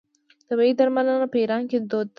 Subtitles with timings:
[0.47, 2.09] طبیعي درملنه په ایران کې دود ده.